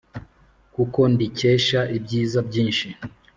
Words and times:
kuko 0.73 0.99
ndikesha 1.13 1.79
ibyiza 1.97 2.39
byinshi. 2.47 2.87